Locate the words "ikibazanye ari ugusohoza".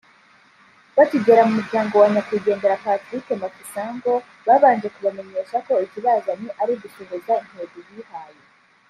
5.85-7.33